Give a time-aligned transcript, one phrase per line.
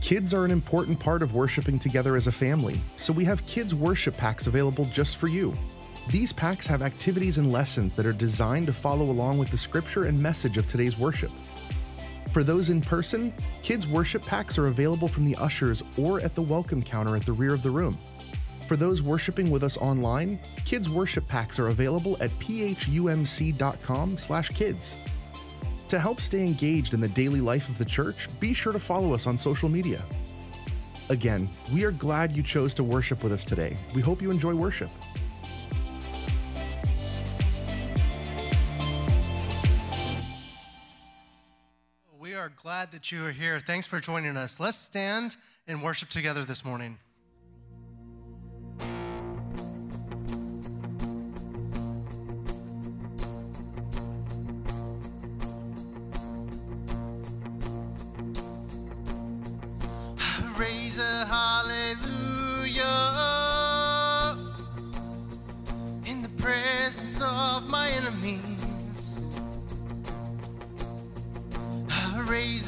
[0.00, 3.74] Kids are an important part of worshiping together as a family, so we have kids'
[3.74, 5.54] worship packs available just for you.
[6.08, 10.04] These packs have activities and lessons that are designed to follow along with the scripture
[10.04, 11.30] and message of today's worship.
[12.32, 16.42] For those in person, kids' worship packs are available from the ushers or at the
[16.42, 17.98] welcome counter at the rear of the room.
[18.68, 24.96] For those worshiping with us online, kids' worship packs are available at phumc.com/kids.
[25.90, 29.12] To help stay engaged in the daily life of the church, be sure to follow
[29.12, 30.04] us on social media.
[31.08, 33.76] Again, we are glad you chose to worship with us today.
[33.92, 34.88] We hope you enjoy worship.
[42.20, 43.58] We are glad that you are here.
[43.58, 44.60] Thanks for joining us.
[44.60, 45.36] Let's stand
[45.66, 47.00] and worship together this morning.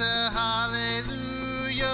[0.03, 1.87] A hallelujah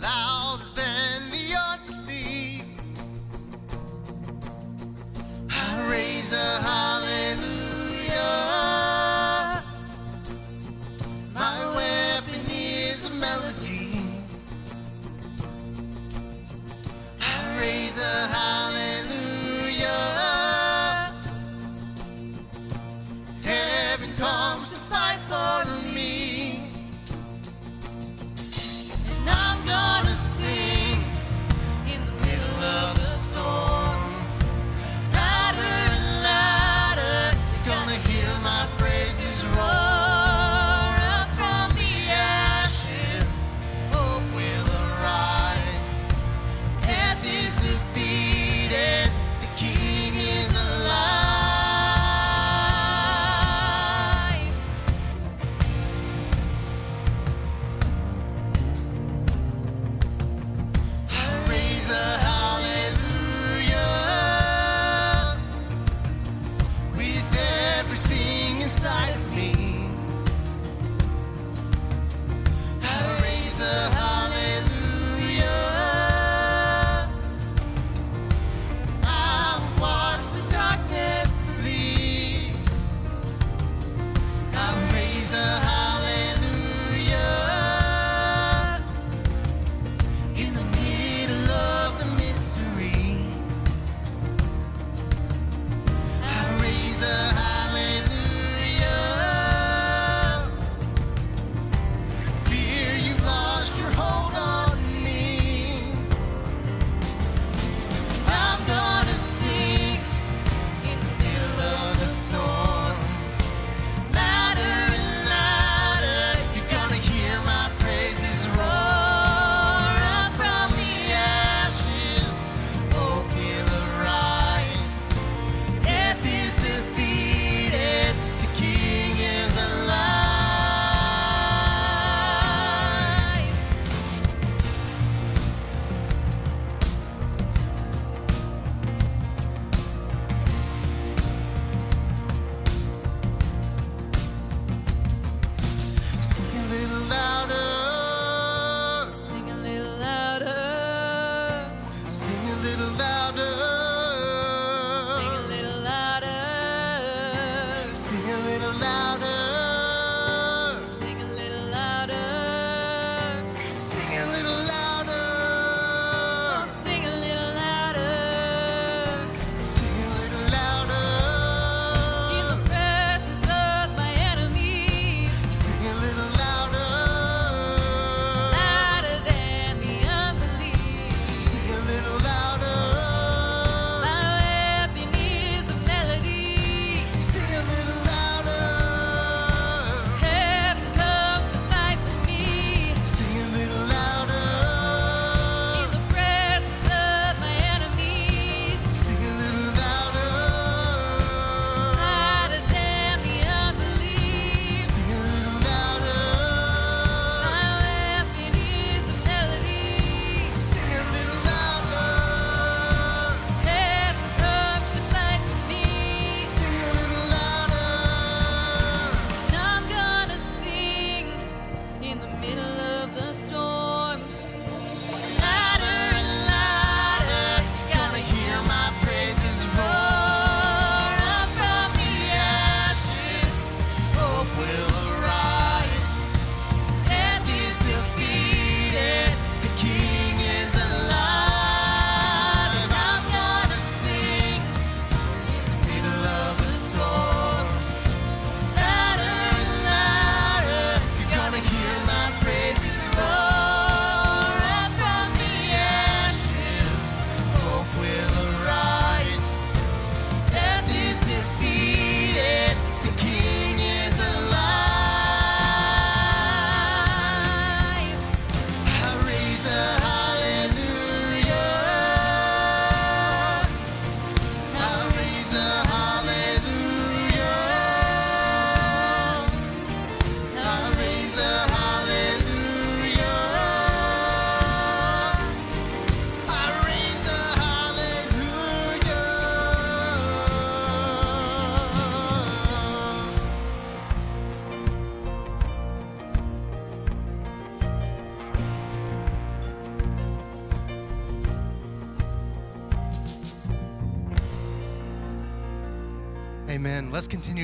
[0.00, 2.64] louder than the unbelief.
[5.50, 8.12] I raise a hallelujah.
[11.34, 13.81] My weapon is a melody.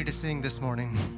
[0.04, 1.18] to sing this morning.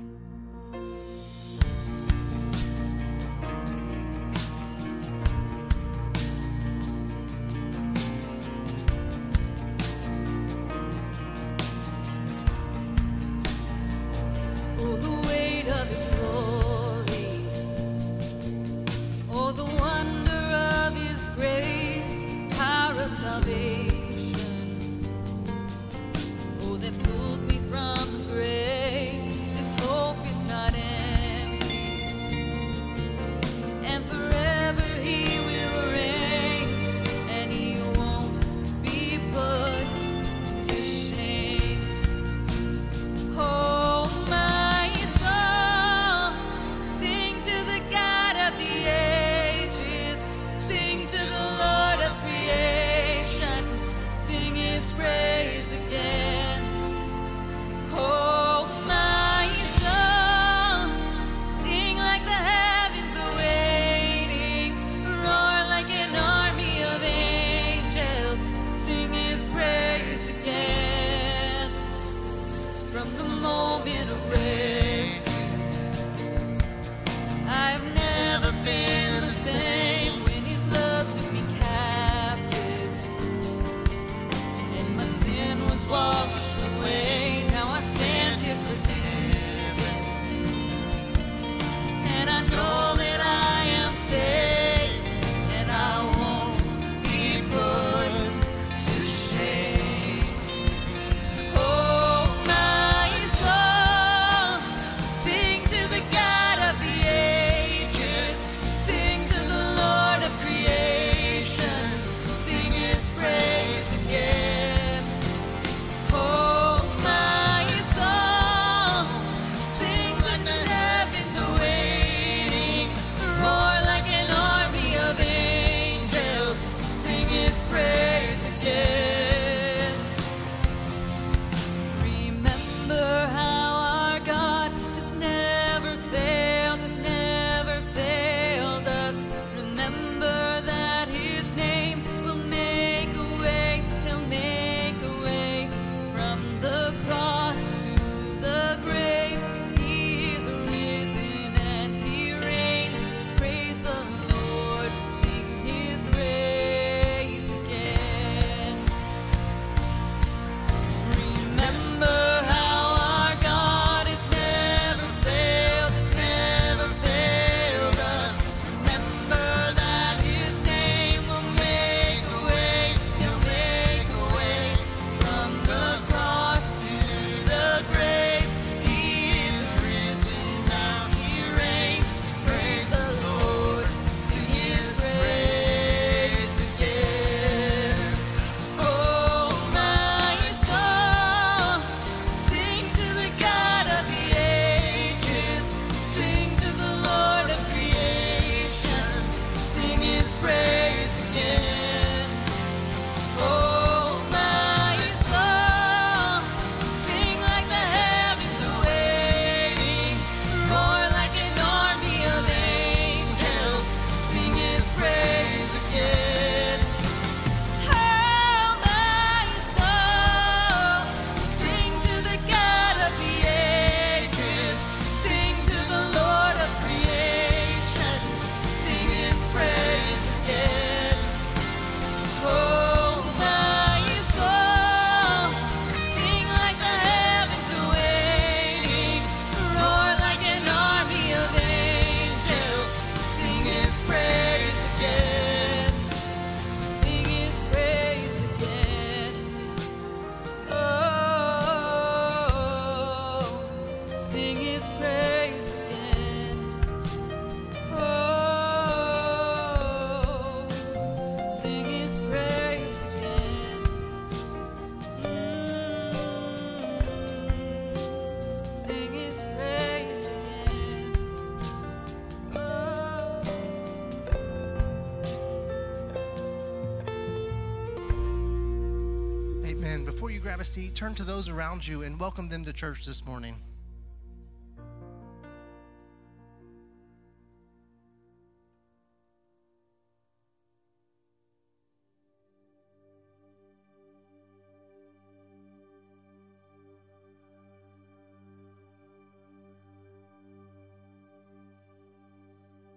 [280.60, 283.56] a seat, turn to those around you, and welcome them to church this morning.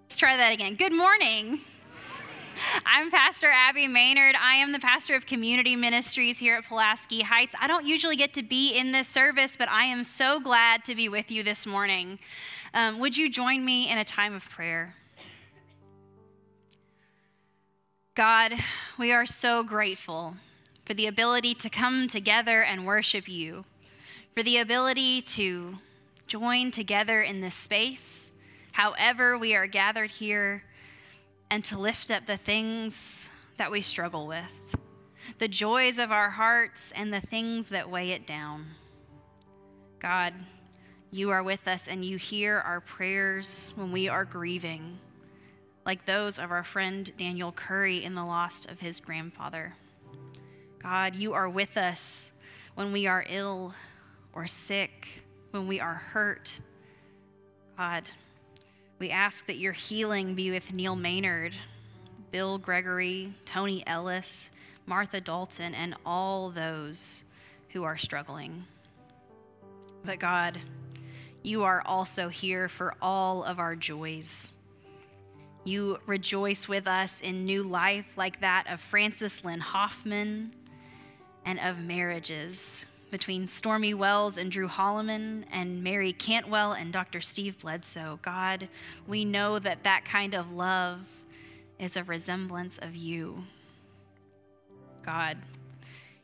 [0.01, 0.75] Let's try that again.
[0.75, 1.61] Good morning.
[2.85, 4.35] I'm Pastor Abby Maynard.
[4.39, 7.53] I am the pastor of community ministries here at Pulaski Heights.
[7.61, 10.95] I don't usually get to be in this service, but I am so glad to
[10.95, 12.17] be with you this morning.
[12.73, 14.95] Um, would you join me in a time of prayer?
[18.15, 18.53] God,
[18.97, 20.35] we are so grateful
[20.85, 23.65] for the ability to come together and worship you,
[24.35, 25.77] for the ability to
[26.25, 28.31] join together in this space,
[28.71, 30.63] however, we are gathered here,
[31.53, 34.75] and to lift up the things that we struggle with,
[35.37, 38.65] the joys of our hearts, and the things that weigh it down.
[39.99, 40.33] God,
[41.11, 44.97] you are with us and you hear our prayers when we are grieving
[45.85, 49.75] like those of our friend Daniel Curry in the loss of his grandfather.
[50.81, 52.31] God, you are with us
[52.73, 53.75] when we are ill
[54.33, 55.07] or sick,
[55.51, 56.59] when we are hurt.
[57.77, 58.09] God,
[59.03, 61.53] we ask that your healing be with Neil Maynard,
[62.31, 64.49] Bill Gregory, Tony Ellis,
[64.85, 67.25] Martha Dalton, and all those
[67.71, 68.63] who are struggling.
[70.05, 70.57] But God,
[71.41, 74.53] you are also here for all of our joys.
[75.65, 80.53] You rejoice with us in new life like that of Francis Lynn Hoffman
[81.43, 87.21] and of marriages between Stormy Wells and Drew Holloman and Mary Cantwell and Dr.
[87.21, 88.17] Steve Bledsoe.
[88.23, 88.67] God,
[89.05, 91.01] we know that that kind of love
[91.77, 93.43] is a resemblance of you.
[95.05, 95.37] God,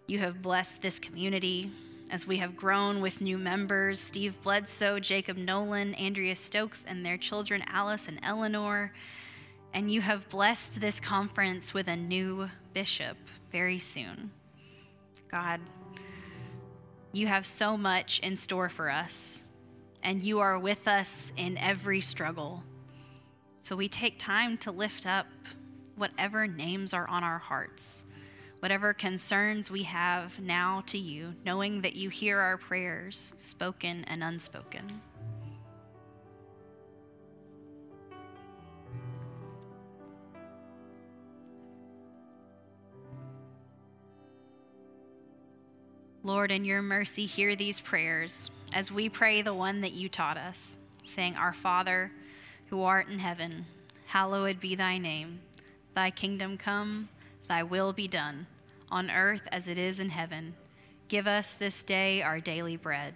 [0.07, 1.69] you have blessed this community
[2.09, 7.17] as we have grown with new members Steve Bledsoe, Jacob Nolan, Andrea Stokes, and their
[7.17, 8.91] children Alice and Eleanor
[9.73, 13.17] and you have blessed this conference with a new bishop
[13.51, 14.31] very soon.
[15.29, 15.59] God,
[17.11, 19.43] you have so much in store for us,
[20.03, 22.63] and you are with us in every struggle.
[23.61, 25.27] So we take time to lift up
[25.95, 28.03] whatever names are on our hearts,
[28.59, 34.23] whatever concerns we have now to you, knowing that you hear our prayers, spoken and
[34.23, 34.85] unspoken.
[46.29, 50.37] Lord, in your mercy, hear these prayers as we pray the one that you taught
[50.37, 52.11] us, saying, Our Father,
[52.67, 53.65] who art in heaven,
[54.05, 55.39] hallowed be thy name.
[55.95, 57.09] Thy kingdom come,
[57.47, 58.45] thy will be done,
[58.91, 60.53] on earth as it is in heaven.
[61.07, 63.15] Give us this day our daily bread,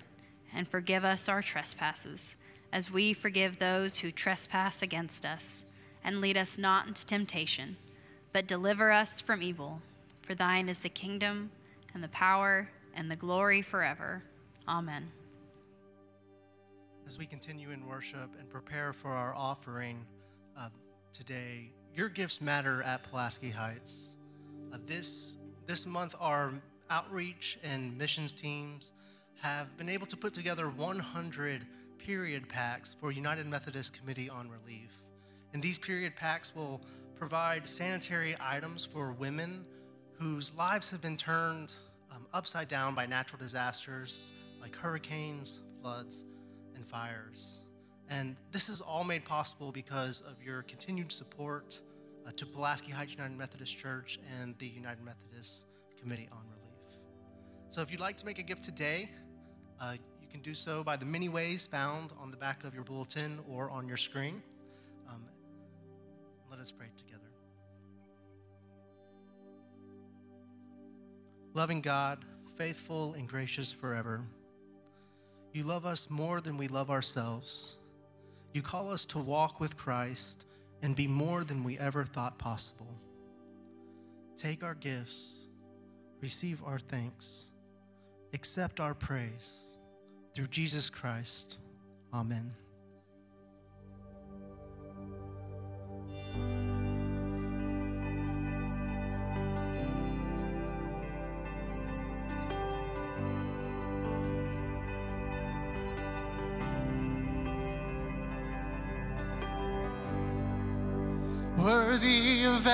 [0.52, 2.36] and forgive us our trespasses,
[2.72, 5.66] as we forgive those who trespass against us.
[6.04, 7.78] And lead us not into temptation,
[8.32, 9.82] but deliver us from evil.
[10.24, 11.52] For thine is the kingdom,
[11.94, 14.24] and the power, and the glory forever.
[14.68, 15.12] Amen.
[17.06, 20.06] As we continue in worship and prepare for our offering
[20.58, 20.70] uh,
[21.12, 24.18] today, your gifts matter at Pulaski Heights.
[24.72, 26.54] Uh, this, this month, our
[26.90, 28.94] outreach and missions teams
[29.42, 31.66] have been able to put together 100
[31.98, 34.92] period packs for United Methodist Committee on Relief.
[35.54, 36.82] And these period packs will
[37.16, 39.66] provide sanitary items for women
[40.14, 41.74] whose lives have been turned
[42.34, 46.24] upside down by natural disasters like hurricanes, floods,
[46.76, 47.60] and fires.
[48.10, 51.80] And this is all made possible because of your continued support
[52.26, 55.66] uh, to Pulaski Heights United Methodist Church and the United Methodist
[56.00, 56.64] Committee on Relief.
[57.70, 59.10] So if you'd like to make a gift today,
[59.82, 62.84] uh, you can do so by the many ways found on the back of your
[62.84, 64.42] bulletin or on your screen.
[65.10, 65.26] Um,
[66.50, 67.23] let us pray together.
[71.54, 72.26] Loving God,
[72.58, 74.22] faithful and gracious forever,
[75.54, 77.76] you love us more than we love ourselves.
[78.54, 80.46] You call us to walk with Christ
[80.82, 83.00] and be more than we ever thought possible.
[84.36, 85.46] Take our gifts,
[86.22, 87.46] receive our thanks,
[88.34, 89.74] accept our praise.
[90.34, 91.58] Through Jesus Christ.
[92.12, 92.54] Amen.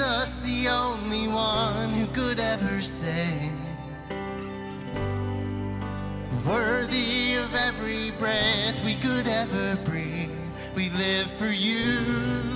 [0.00, 3.50] Jesus, the only one who could ever say,
[6.46, 10.30] Worthy of every breath we could ever breathe,
[10.74, 12.49] we live for you.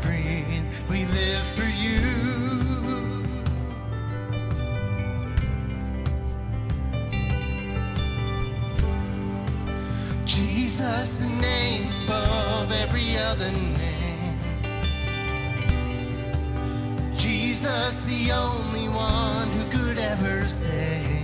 [0.00, 0.64] breathe.
[0.88, 2.00] We live for you.
[10.24, 14.38] Jesus, the name above every other name.
[17.16, 21.15] Jesus, the only one who could ever save.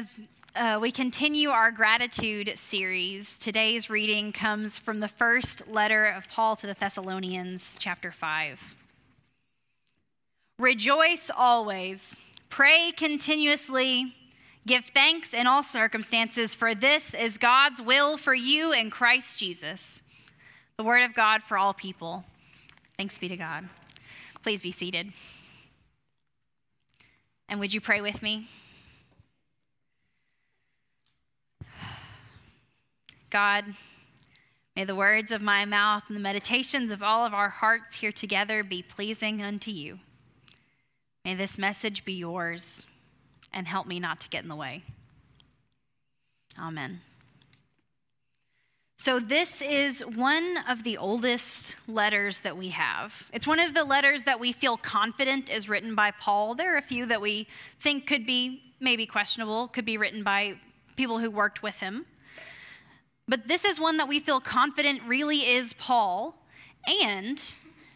[0.00, 0.16] As
[0.56, 6.56] uh, we continue our gratitude series, today's reading comes from the first letter of Paul
[6.56, 8.76] to the Thessalonians, chapter 5.
[10.58, 14.14] Rejoice always, pray continuously,
[14.66, 20.02] give thanks in all circumstances, for this is God's will for you in Christ Jesus.
[20.78, 22.24] The word of God for all people.
[22.96, 23.68] Thanks be to God.
[24.42, 25.12] Please be seated.
[27.50, 28.48] And would you pray with me?
[33.30, 33.64] God,
[34.74, 38.12] may the words of my mouth and the meditations of all of our hearts here
[38.12, 40.00] together be pleasing unto you.
[41.24, 42.86] May this message be yours
[43.52, 44.82] and help me not to get in the way.
[46.58, 47.00] Amen.
[48.98, 53.30] So, this is one of the oldest letters that we have.
[53.32, 56.54] It's one of the letters that we feel confident is written by Paul.
[56.54, 57.46] There are a few that we
[57.78, 60.58] think could be maybe questionable, could be written by
[60.96, 62.04] people who worked with him.
[63.30, 66.34] But this is one that we feel confident really is Paul.
[67.00, 67.54] And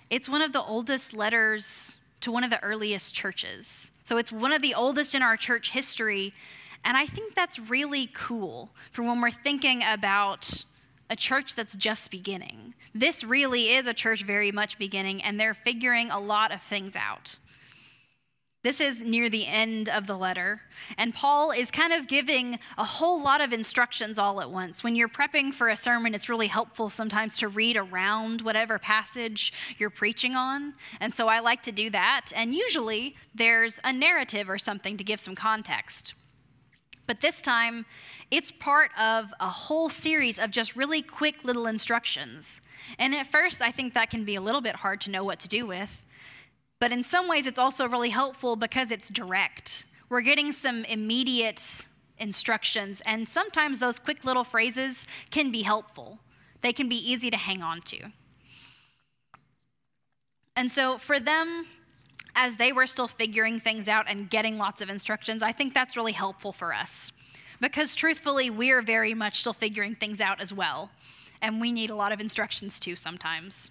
[0.09, 3.91] it's one of the oldest letters to one of the earliest churches.
[4.05, 6.33] So, it's one of the oldest in our church history.
[6.85, 10.65] And I think that's really cool for when we're thinking about
[11.11, 12.75] a church that's just beginning.
[12.95, 16.95] This really is a church very much beginning, and they're figuring a lot of things
[16.95, 17.37] out.
[18.65, 20.63] This is near the end of the letter,
[20.97, 24.83] and Paul is kind of giving a whole lot of instructions all at once.
[24.83, 29.53] When you're prepping for a sermon, it's really helpful sometimes to read around whatever passage
[29.77, 30.73] you're preaching on.
[30.99, 35.05] And so I like to do that, and usually there's a narrative or something to
[35.05, 36.15] give some context.
[37.07, 37.85] But this time,
[38.31, 42.63] it's part of a whole series of just really quick little instructions.
[42.99, 45.39] And at first, I think that can be a little bit hard to know what
[45.41, 46.04] to do with.
[46.81, 49.85] But in some ways, it's also really helpful because it's direct.
[50.09, 51.87] We're getting some immediate
[52.19, 56.19] instructions, and sometimes those quick little phrases can be helpful.
[56.61, 58.13] They can be easy to hang on to.
[60.57, 61.67] And so for them,
[62.37, 65.97] as they were still figuring things out and getting lots of instructions, I think that's
[65.97, 67.13] really helpful for us.
[67.61, 70.91] Because truthfully, we're very much still figuring things out as well.
[71.41, 73.71] And we need a lot of instructions too sometimes.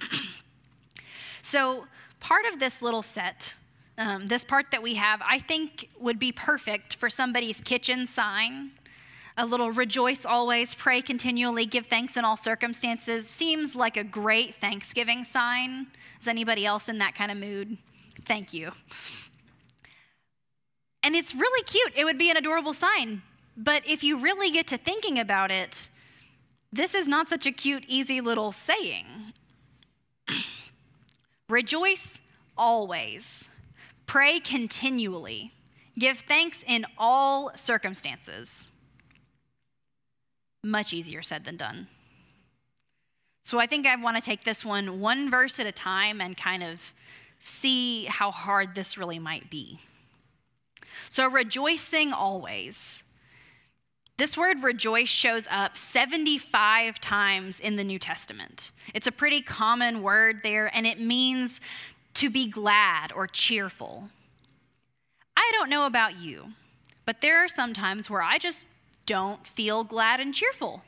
[1.42, 1.84] so,
[2.22, 3.54] part of this little set,
[3.98, 8.70] um, this part that we have, I think would be perfect for somebody's kitchen sign.
[9.36, 14.54] A little rejoice always, pray continually, give thanks in all circumstances seems like a great
[14.54, 15.88] Thanksgiving sign.
[16.20, 17.76] Is anybody else in that kind of mood?
[18.24, 18.70] Thank you.
[21.02, 21.92] And it's really cute.
[21.96, 23.22] It would be an adorable sign.
[23.56, 25.88] But if you really get to thinking about it,
[26.72, 29.06] this is not such a cute, easy little saying.
[31.52, 32.18] Rejoice
[32.56, 33.50] always,
[34.06, 35.52] pray continually,
[35.98, 38.68] give thanks in all circumstances.
[40.64, 41.88] Much easier said than done.
[43.42, 46.38] So I think I want to take this one one verse at a time and
[46.38, 46.94] kind of
[47.38, 49.78] see how hard this really might be.
[51.10, 53.02] So, rejoicing always.
[54.22, 58.70] This word rejoice shows up 75 times in the New Testament.
[58.94, 61.60] It's a pretty common word there, and it means
[62.14, 64.10] to be glad or cheerful.
[65.36, 66.52] I don't know about you,
[67.04, 68.68] but there are some times where I just
[69.06, 70.84] don't feel glad and cheerful.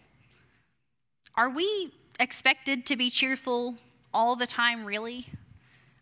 [1.35, 3.79] Are we expected to be cheerful
[4.13, 5.27] all the time, really?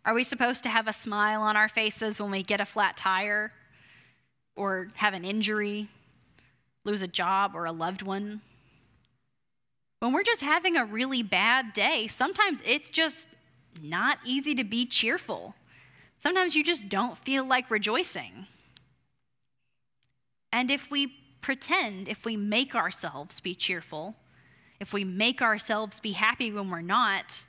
[0.05, 2.95] Are we supposed to have a smile on our faces when we get a flat
[2.95, 3.51] tire
[4.55, 5.89] or have an injury,
[6.85, 8.41] lose a job or a loved one?
[9.99, 13.27] When we're just having a really bad day, sometimes it's just
[13.81, 15.55] not easy to be cheerful.
[16.19, 18.47] Sometimes you just don't feel like rejoicing.
[20.51, 24.15] And if we pretend, if we make ourselves be cheerful,
[24.79, 27.43] if we make ourselves be happy when we're not,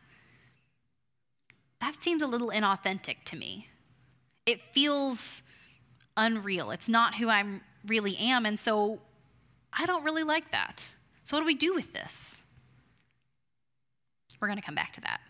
[1.81, 3.69] that seems a little inauthentic to me.
[4.47, 5.43] It feels
[6.17, 6.71] unreal.
[6.71, 8.47] It's not who I really am.
[8.47, 9.01] And so
[9.77, 10.89] I don't really like that.
[11.25, 12.43] So, what do we do with this?
[14.41, 15.21] We're going to come back to that.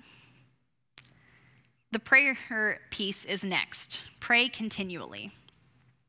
[1.93, 5.31] The prayer piece is next pray continually.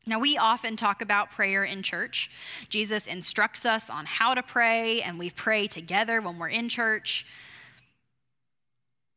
[0.07, 2.29] Now, we often talk about prayer in church.
[2.69, 7.25] Jesus instructs us on how to pray, and we pray together when we're in church.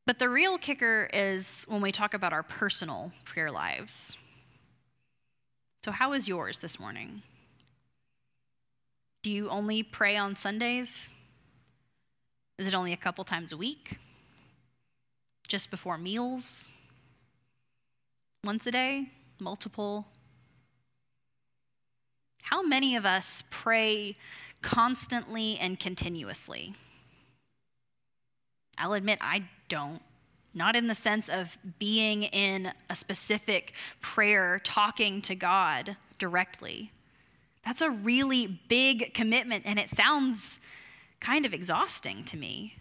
[0.07, 4.17] But the real kicker is when we talk about our personal prayer lives.
[5.85, 7.23] So, how is yours this morning?
[9.29, 11.15] Do you only pray on Sundays?
[12.59, 13.99] Is it only a couple times a week?
[15.47, 16.71] Just before meals?
[18.43, 19.11] Once a day?
[19.39, 20.07] Multiple?
[22.41, 24.17] How many of us pray
[24.63, 26.73] constantly and continuously?
[28.79, 30.01] I'll admit I don't.
[30.55, 36.93] Not in the sense of being in a specific prayer, talking to God directly.
[37.65, 40.59] That's a really big commitment, and it sounds
[41.21, 42.77] kind of exhausting to me.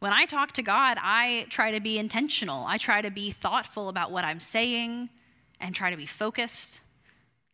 [0.00, 2.66] When I talk to God, I try to be intentional.
[2.66, 5.08] I try to be thoughtful about what I'm saying
[5.60, 6.80] and try to be focused.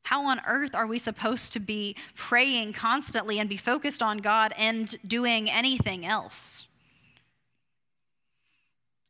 [0.05, 4.53] How on earth are we supposed to be praying constantly and be focused on God
[4.57, 6.67] and doing anything else?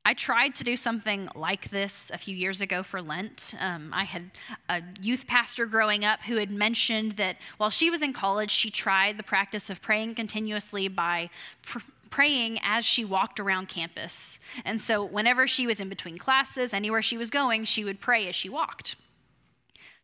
[0.04, 3.54] I tried to do something like this a few years ago for Lent.
[3.60, 4.30] Um, I had
[4.68, 8.70] a youth pastor growing up who had mentioned that while she was in college, she
[8.70, 11.28] tried the practice of praying continuously by
[11.62, 14.38] pr- praying as she walked around campus.
[14.64, 18.26] And so, whenever she was in between classes, anywhere she was going, she would pray
[18.26, 18.96] as she walked.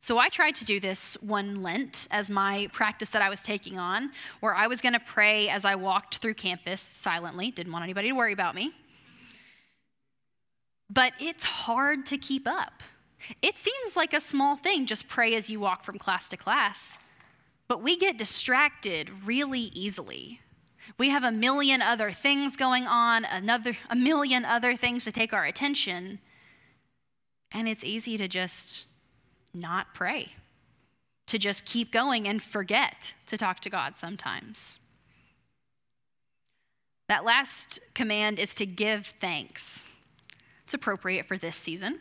[0.00, 3.78] So, I tried to do this one Lent as my practice that I was taking
[3.78, 7.82] on, where I was going to pray as I walked through campus silently, didn't want
[7.82, 8.72] anybody to worry about me
[10.88, 12.82] but it's hard to keep up.
[13.42, 16.98] It seems like a small thing, just pray as you walk from class to class,
[17.68, 20.40] but we get distracted really easily.
[20.98, 25.32] We have a million other things going on, another a million other things to take
[25.32, 26.20] our attention,
[27.52, 28.86] and it's easy to just
[29.52, 30.28] not pray.
[31.28, 34.78] To just keep going and forget to talk to God sometimes.
[37.08, 39.86] That last command is to give thanks.
[40.66, 42.00] It's appropriate for this season.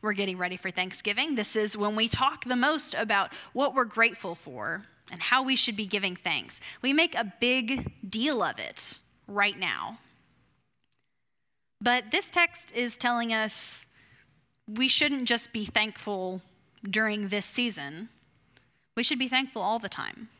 [0.00, 1.34] We're getting ready for Thanksgiving.
[1.34, 5.54] This is when we talk the most about what we're grateful for and how we
[5.54, 6.58] should be giving thanks.
[6.80, 9.98] We make a big deal of it right now.
[11.78, 13.84] But this text is telling us
[14.66, 16.40] we shouldn't just be thankful
[16.88, 18.08] during this season.
[18.96, 20.30] We should be thankful all the time.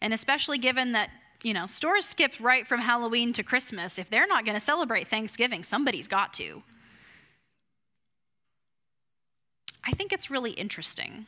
[0.00, 1.10] And especially given that,
[1.44, 3.96] you know, stores skip right from Halloween to Christmas.
[3.96, 6.64] If they're not going to celebrate Thanksgiving, somebody's got to.
[9.84, 11.26] I think it's really interesting,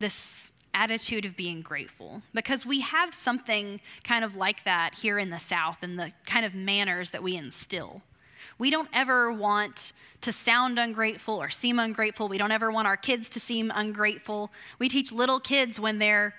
[0.00, 5.30] this attitude of being grateful, because we have something kind of like that here in
[5.30, 8.02] the South and the kind of manners that we instill.
[8.58, 12.28] We don't ever want to sound ungrateful or seem ungrateful.
[12.28, 14.50] We don't ever want our kids to seem ungrateful.
[14.78, 16.34] We teach little kids when they're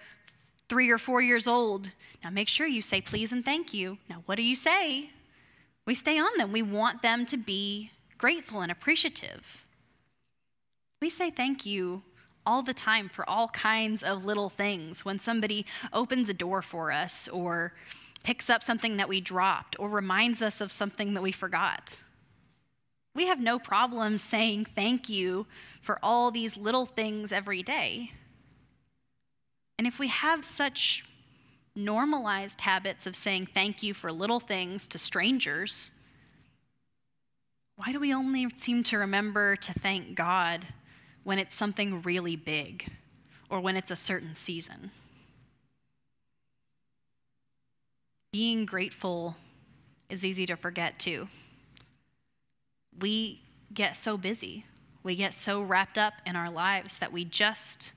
[0.70, 1.92] three or four years old
[2.26, 4.00] now make sure you say please and thank you.
[4.10, 5.12] Now, what do you say?
[5.86, 6.52] We stay on them.
[6.52, 9.64] We want them to be grateful and appreciative.
[11.02, 12.04] We say thank you
[12.46, 16.92] all the time for all kinds of little things when somebody opens a door for
[16.92, 17.74] us or
[18.24, 22.00] picks up something that we dropped or reminds us of something that we forgot.
[23.14, 25.48] We have no problem saying thank you
[25.82, 28.12] for all these little things every day.
[29.78, 31.06] And if we have such
[31.76, 35.92] normalized habits of saying thank you for little things to strangers,
[37.76, 40.66] why do we only seem to remember to thank God
[41.26, 42.86] when it's something really big
[43.50, 44.92] or when it's a certain season.
[48.32, 49.36] Being grateful
[50.08, 51.28] is easy to forget too.
[53.00, 53.42] We
[53.74, 54.66] get so busy,
[55.04, 57.92] we get so wrapped up in our lives that we just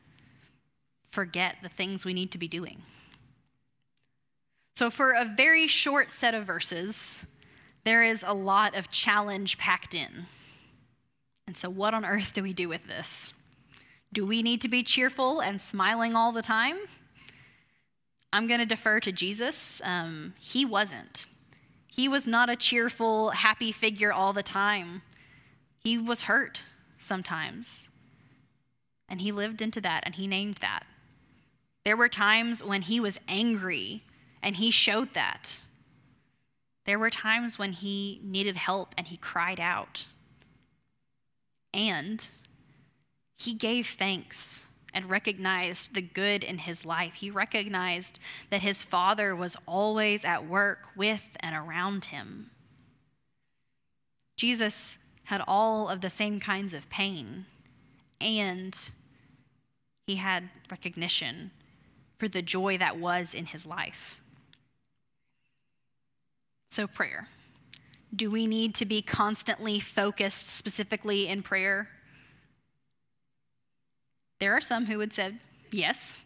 [1.11, 2.83] forget the things we need to be doing.
[4.75, 7.25] So, for a very short set of verses,
[7.85, 10.27] there is a lot of challenge packed in.
[11.49, 13.33] And so, what on earth do we do with this?
[14.13, 16.77] Do we need to be cheerful and smiling all the time?
[18.35, 19.81] I'm going to defer to Jesus.
[19.83, 21.25] Um, he wasn't.
[21.87, 25.01] He was not a cheerful, happy figure all the time.
[25.83, 26.61] He was hurt
[26.99, 27.89] sometimes.
[29.09, 30.85] And he lived into that and he named that.
[31.87, 34.03] There were times when he was angry
[34.43, 35.61] and he showed that.
[36.85, 40.05] There were times when he needed help and he cried out.
[41.79, 42.27] And
[43.37, 47.15] he gave thanks and recognized the good in his life.
[47.15, 48.19] He recognized
[48.51, 52.51] that his father was always at work with and around him.
[54.37, 57.47] Jesus had all of the same kinds of pain,
[58.21, 58.77] and
[60.09, 61.53] he had recognition
[62.19, 64.21] for the joy that was in his life.
[66.71, 67.29] So, prayer.
[68.15, 71.89] Do we need to be constantly focused specifically in prayer?
[74.39, 75.35] There are some who would say
[75.71, 76.25] yes,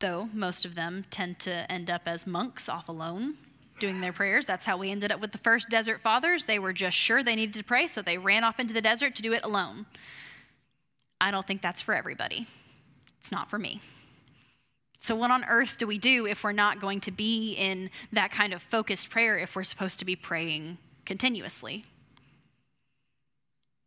[0.00, 3.36] though most of them tend to end up as monks off alone
[3.78, 4.46] doing their prayers.
[4.46, 6.46] That's how we ended up with the first desert fathers.
[6.46, 9.14] They were just sure they needed to pray, so they ran off into the desert
[9.16, 9.86] to do it alone.
[11.20, 12.46] I don't think that's for everybody.
[13.18, 13.80] It's not for me.
[15.00, 18.30] So, what on earth do we do if we're not going to be in that
[18.30, 21.84] kind of focused prayer if we're supposed to be praying continuously?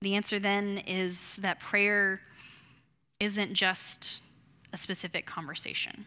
[0.01, 2.21] The answer then is that prayer
[3.19, 4.21] isn't just
[4.71, 6.05] a specific conversation.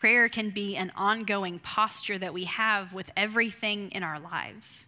[0.00, 4.86] Prayer can be an ongoing posture that we have with everything in our lives.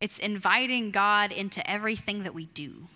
[0.00, 2.86] It's inviting God into everything that we do.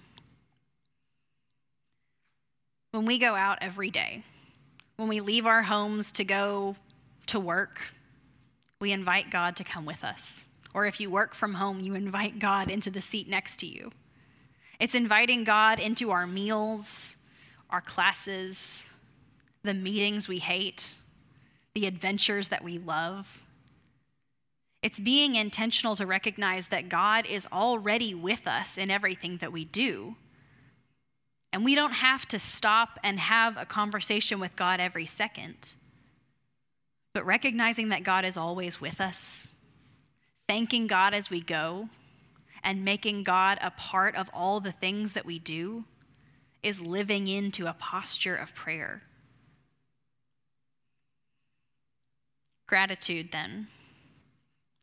[2.92, 4.22] When we go out every day,
[4.96, 6.76] when we leave our homes to go
[7.26, 7.80] to work,
[8.80, 10.46] we invite God to come with us.
[10.74, 13.92] Or if you work from home, you invite God into the seat next to you.
[14.80, 17.16] It's inviting God into our meals,
[17.70, 18.86] our classes,
[19.62, 20.94] the meetings we hate,
[21.74, 23.44] the adventures that we love.
[24.82, 29.64] It's being intentional to recognize that God is already with us in everything that we
[29.64, 30.16] do.
[31.52, 35.74] And we don't have to stop and have a conversation with God every second,
[37.12, 39.48] but recognizing that God is always with us,
[40.48, 41.90] thanking God as we go,
[42.64, 45.84] and making God a part of all the things that we do
[46.62, 49.02] is living into a posture of prayer.
[52.66, 53.66] Gratitude, then,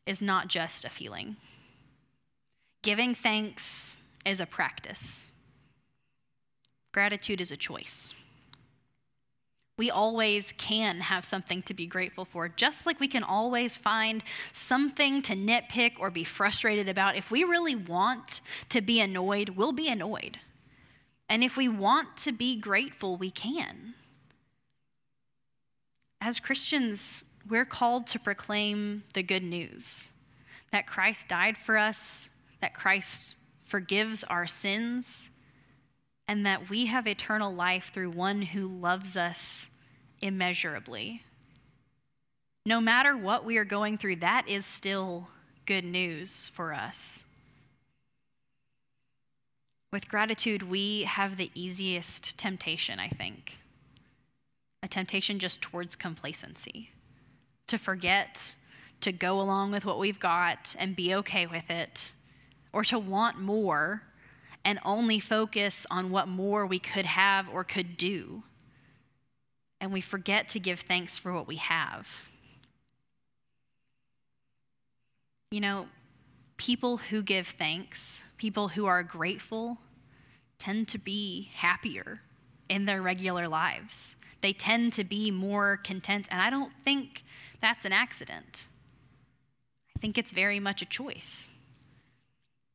[0.06, 1.38] is not just a feeling.
[2.84, 5.29] Giving thanks is a practice.
[6.92, 8.14] Gratitude is a choice.
[9.78, 14.24] We always can have something to be grateful for, just like we can always find
[14.52, 17.16] something to nitpick or be frustrated about.
[17.16, 20.40] If we really want to be annoyed, we'll be annoyed.
[21.30, 23.94] And if we want to be grateful, we can.
[26.20, 30.10] As Christians, we're called to proclaim the good news
[30.72, 32.30] that Christ died for us,
[32.62, 35.30] that Christ forgives our sins,
[36.30, 39.72] and that we have eternal life through one who loves us
[40.22, 41.24] immeasurably.
[42.68, 45.30] No matter what we are going through, that is still
[45.66, 47.24] good news for us.
[49.92, 53.58] With gratitude, we have the easiest temptation, I think
[54.84, 56.92] a temptation just towards complacency,
[57.68, 58.56] to forget,
[59.02, 62.12] to go along with what we've got and be okay with it,
[62.72, 64.04] or to want more
[64.64, 68.44] and only focus on what more we could have or could do.
[69.82, 72.24] And we forget to give thanks for what we have.
[75.52, 75.88] You know,
[76.58, 79.78] people who give thanks, people who are grateful,
[80.60, 82.20] tend to be happier
[82.68, 84.16] in their regular lives.
[84.42, 87.24] They tend to be more content, and I don't think
[87.62, 88.68] that's an accident.
[89.98, 91.50] I think it's very much a choice.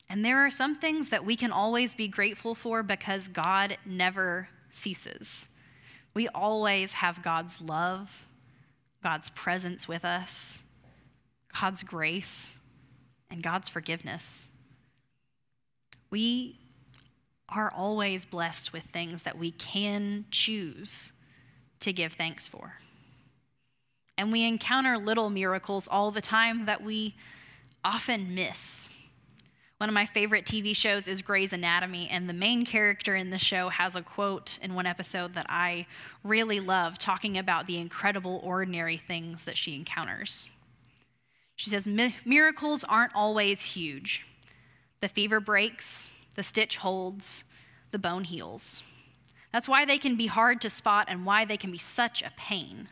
[0.08, 4.48] And there are some things that we can always be grateful for because God never
[4.70, 5.48] ceases.
[6.12, 8.26] We always have God's love,
[9.02, 10.62] God's presence with us,
[11.60, 12.58] God's grace,
[13.30, 14.48] and God's forgiveness.
[16.10, 16.58] We
[17.48, 21.12] are always blessed with things that we can choose
[21.80, 22.74] to give thanks for.
[24.16, 27.16] And we encounter little miracles all the time that we
[27.84, 28.88] often miss.
[29.84, 33.38] One of my favorite TV shows is Grey's Anatomy, and the main character in the
[33.38, 35.84] show has a quote in one episode that I
[36.22, 40.48] really love, talking about the incredible, ordinary things that she encounters.
[41.56, 41.86] She says,
[42.24, 44.24] Miracles aren't always huge.
[45.02, 47.44] The fever breaks, the stitch holds,
[47.90, 48.82] the bone heals.
[49.52, 52.32] That's why they can be hard to spot and why they can be such a
[52.38, 52.88] pain.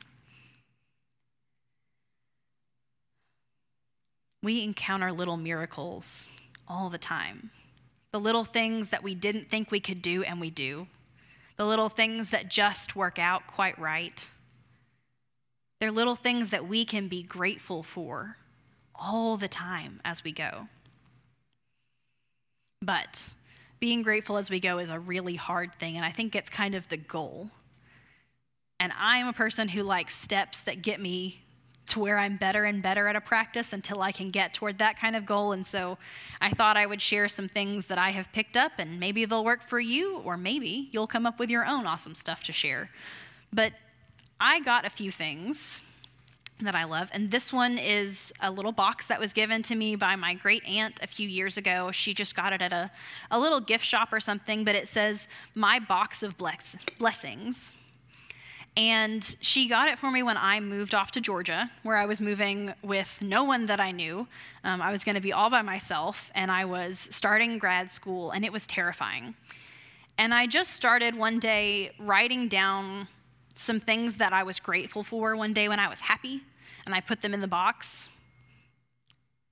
[4.42, 6.30] We encounter little miracles
[6.68, 7.50] all the time.
[8.12, 10.86] The little things that we didn't think we could do and we do.
[11.56, 14.28] The little things that just work out quite right.
[15.80, 18.36] They're little things that we can be grateful for
[18.94, 20.68] all the time as we go.
[22.80, 23.26] But
[23.80, 26.74] being grateful as we go is a really hard thing, and I think it's kind
[26.74, 27.50] of the goal.
[28.78, 31.41] And I'm a person who likes steps that get me
[31.88, 34.98] to where I'm better and better at a practice until I can get toward that
[34.98, 35.52] kind of goal.
[35.52, 35.98] And so
[36.40, 39.44] I thought I would share some things that I have picked up, and maybe they'll
[39.44, 42.90] work for you, or maybe you'll come up with your own awesome stuff to share.
[43.52, 43.72] But
[44.40, 45.82] I got a few things
[46.60, 47.08] that I love.
[47.12, 50.64] And this one is a little box that was given to me by my great
[50.64, 51.90] aunt a few years ago.
[51.90, 52.90] She just got it at a,
[53.30, 57.74] a little gift shop or something, but it says, My Box of bless- Blessings.
[58.76, 62.22] And she got it for me when I moved off to Georgia, where I was
[62.22, 64.26] moving with no one that I knew.
[64.64, 68.30] Um, I was going to be all by myself, and I was starting grad school,
[68.30, 69.34] and it was terrifying.
[70.16, 73.08] And I just started one day writing down
[73.54, 76.40] some things that I was grateful for one day when I was happy,
[76.86, 78.08] and I put them in the box.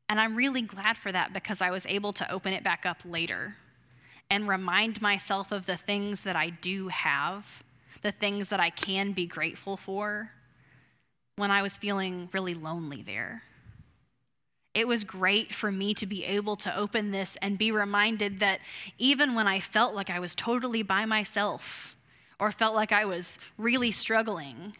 [0.09, 2.99] And I'm really glad for that because I was able to open it back up
[3.05, 3.57] later
[4.31, 7.63] and remind myself of the things that I do have,
[8.03, 10.31] the things that I can be grateful for
[11.37, 13.43] when I was feeling really lonely there.
[14.73, 18.61] It was great for me to be able to open this and be reminded that
[18.99, 21.97] even when I felt like I was totally by myself
[22.39, 24.77] or felt like I was really struggling,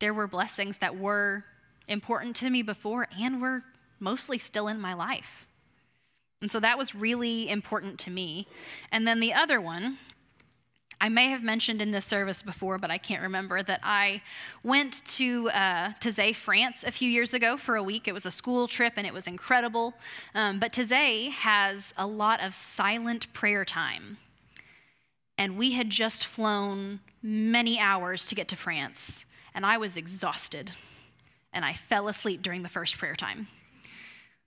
[0.00, 1.44] there were blessings that were
[1.88, 3.64] important to me before and were
[4.00, 5.46] mostly still in my life.
[6.40, 8.46] And so that was really important to me.
[8.92, 9.98] And then the other one,
[11.00, 14.20] I may have mentioned in this service before, but I can't remember that I
[14.64, 18.08] went to uh, Taizé, France a few years ago for a week.
[18.08, 19.94] It was a school trip and it was incredible.
[20.34, 24.18] Um, but Taizé has a lot of silent prayer time.
[25.36, 29.24] And we had just flown many hours to get to France,
[29.54, 30.72] and I was exhausted.
[31.52, 33.46] And I fell asleep during the first prayer time.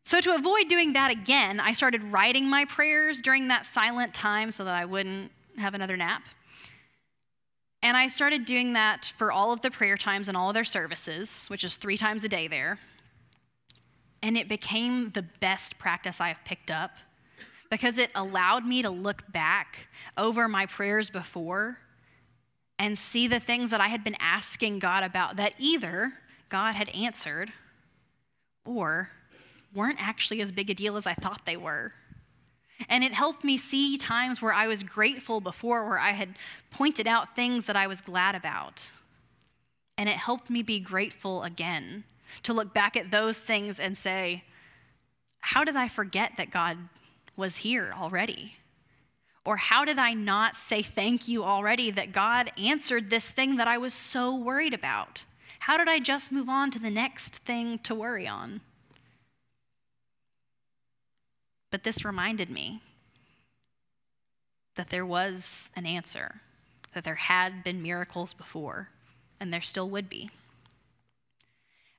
[0.04, 4.52] So, to avoid doing that again, I started writing my prayers during that silent time
[4.52, 6.24] so that I wouldn't have another nap.
[7.84, 10.64] And I started doing that for all of the prayer times and all of their
[10.64, 12.78] services, which is three times a day there.
[14.22, 16.92] And it became the best practice I have picked up
[17.72, 21.80] because it allowed me to look back over my prayers before
[22.78, 26.14] and see the things that I had been asking God about that either
[26.50, 27.52] God had answered
[28.66, 29.10] or
[29.74, 31.94] weren't actually as big a deal as I thought they were.
[32.90, 36.36] And it helped me see times where I was grateful before, where I had
[36.70, 38.92] pointed out things that I was glad about.
[39.98, 42.04] And it helped me be grateful again,
[42.44, 44.44] to look back at those things and say,
[45.40, 46.78] How did I forget that God
[47.36, 48.56] was here already?
[49.44, 53.68] Or how did I not say thank you already that God answered this thing that
[53.68, 55.26] I was so worried about?
[55.60, 58.62] How did I just move on to the next thing to worry on?
[61.72, 62.82] But this reminded me
[64.76, 66.42] that there was an answer,
[66.94, 68.90] that there had been miracles before,
[69.40, 70.30] and there still would be.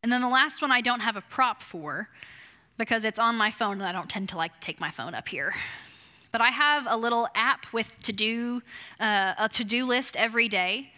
[0.02, 2.08] And then the last one I don't have a prop for
[2.76, 5.28] because it's on my phone and I don't tend to like take my phone up
[5.28, 5.54] here.
[6.32, 8.62] But I have a little app with to do
[8.98, 10.90] uh, a to do list every day.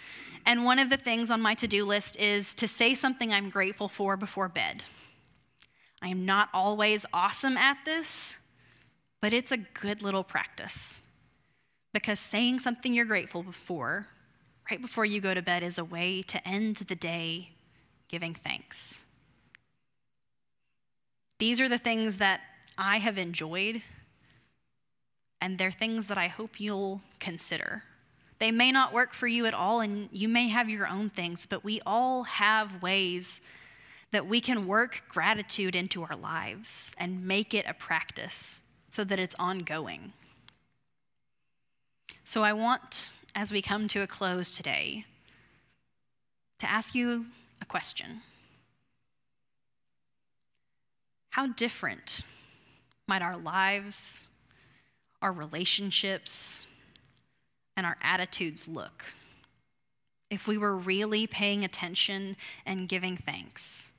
[0.46, 3.50] And one of the things on my to do list is to say something I'm
[3.50, 4.84] grateful for before bed.
[6.00, 8.36] I am not always awesome at this,
[9.24, 11.00] but it's a good little practice
[11.94, 14.06] because saying something you're grateful for
[14.70, 17.48] right before you go to bed is a way to end the day
[18.08, 19.02] giving thanks.
[21.38, 22.42] These are the things that
[22.76, 23.80] I have enjoyed,
[25.40, 27.82] and they're things that I hope you'll consider.
[28.40, 31.46] They may not work for you at all, and you may have your own things,
[31.46, 33.40] but we all have ways
[34.10, 38.60] that we can work gratitude into our lives and make it a practice
[38.94, 40.12] so that it's ongoing.
[42.24, 45.04] So I want, as we come to a close today,
[46.60, 47.26] to ask you
[47.60, 48.20] a question.
[51.30, 52.20] How different
[53.08, 54.22] might our lives,
[55.20, 56.64] our relationships,
[57.76, 59.06] and our attitudes look
[60.30, 63.90] if we were really paying attention and giving thanks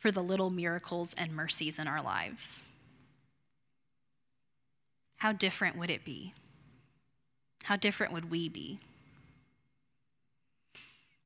[0.00, 2.64] for the little miracles and mercies in our lives?
[5.22, 6.34] How different would it be?
[7.62, 8.80] How different would we be?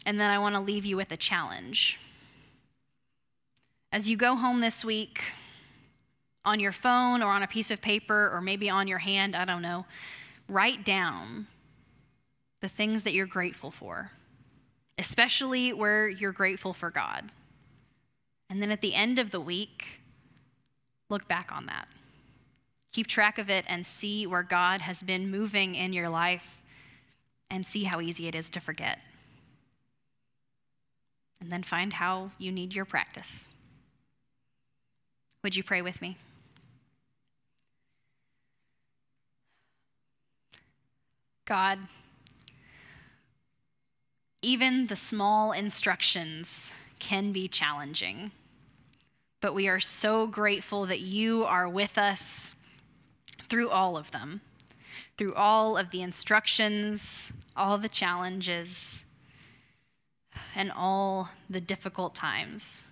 [0.04, 1.98] And then I want to leave you with a challenge.
[3.90, 5.22] As you go home this week,
[6.44, 9.46] on your phone or on a piece of paper or maybe on your hand, I
[9.46, 9.86] don't know,
[10.46, 11.46] write down
[12.60, 14.10] the things that you're grateful for,
[14.98, 17.32] especially where you're grateful for God.
[18.50, 20.02] And then at the end of the week,
[21.08, 21.88] look back on that.
[22.92, 26.60] Keep track of it and see where God has been moving in your life
[27.50, 28.98] and see how easy it is to forget.
[31.40, 33.48] And then find how you need your practice.
[35.42, 36.16] Would you pray with me?
[41.44, 41.78] God,
[44.42, 48.32] even the small instructions can be challenging,
[49.40, 52.55] but we are so grateful that you are with us
[53.48, 54.40] through all of them,
[55.16, 59.04] through all of the instructions, all the challenges,
[60.54, 62.84] and all the difficult times.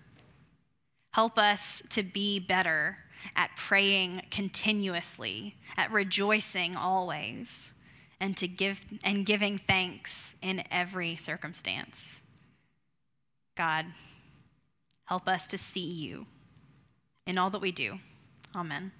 [1.13, 2.99] Help us to be better
[3.37, 7.73] at praying continuously, at rejoicing always,
[8.21, 12.21] and to give and giving thanks in every circumstance.
[13.57, 13.87] God,
[15.05, 16.27] help us to see you
[17.27, 17.99] in all that we do.
[18.55, 18.93] Amen.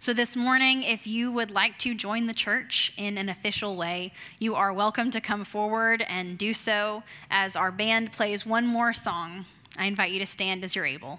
[0.00, 4.12] So, this morning, if you would like to join the church in an official way,
[4.38, 8.92] you are welcome to come forward and do so as our band plays one more
[8.92, 9.44] song.
[9.76, 11.18] I invite you to stand as you're able.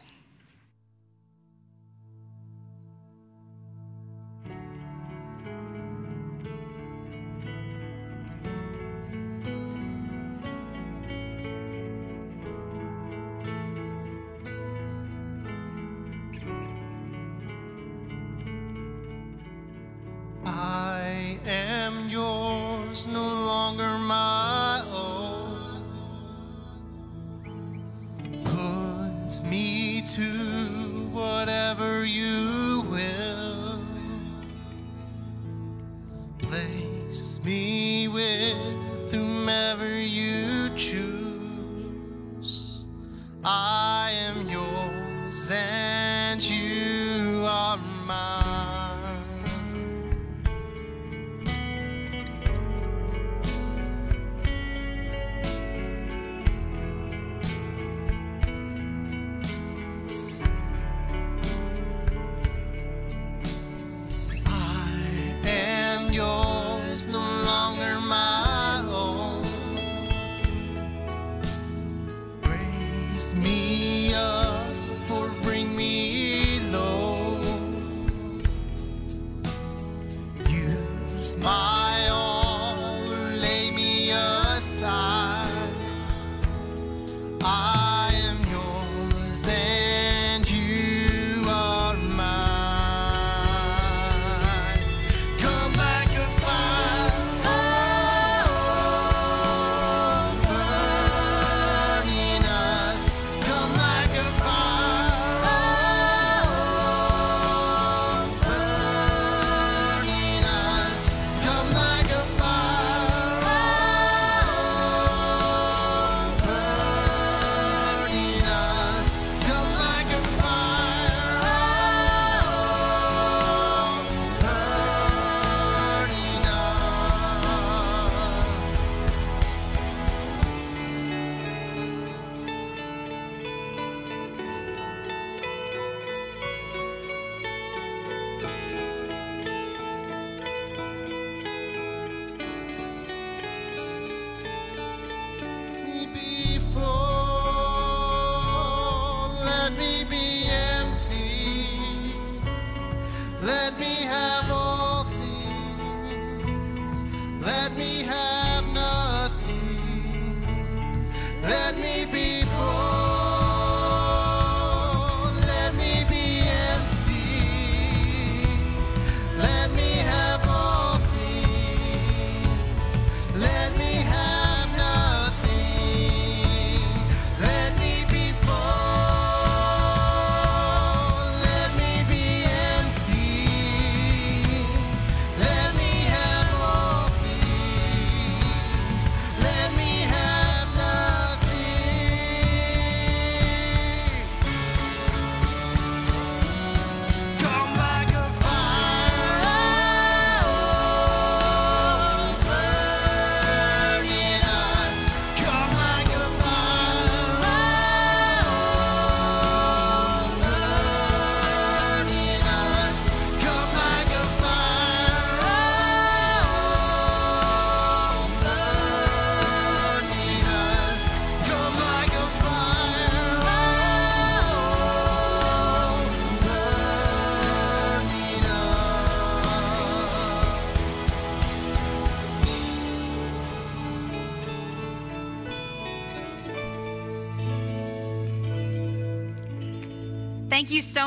[153.70, 157.06] Let me have all things,
[157.40, 158.29] let me have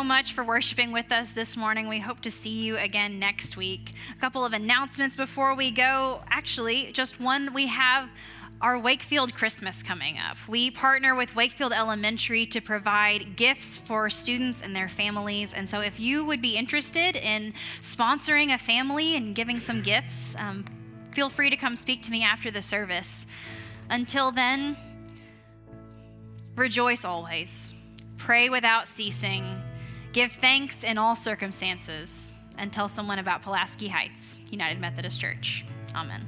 [0.03, 1.87] so much for worshiping with us this morning.
[1.87, 3.95] We hope to see you again next week.
[4.11, 6.23] A couple of announcements before we go.
[6.29, 8.09] Actually, just one we have
[8.61, 10.37] our Wakefield Christmas coming up.
[10.49, 15.53] We partner with Wakefield Elementary to provide gifts for students and their families.
[15.53, 20.35] And so, if you would be interested in sponsoring a family and giving some gifts,
[20.37, 20.65] um,
[21.13, 23.25] feel free to come speak to me after the service.
[23.89, 24.77] Until then,
[26.57, 27.73] rejoice always.
[28.19, 29.63] Pray without ceasing.
[30.13, 32.33] Give thanks in all circumstances.
[32.59, 35.65] and tell someone about Pulaski Heights United Methodist Church.
[35.95, 36.23] Amen.